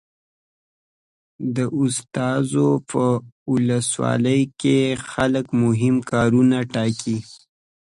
[1.55, 3.03] د استازو په
[3.51, 7.17] ولسواکي کې خلک مهم کارونه ټاکي.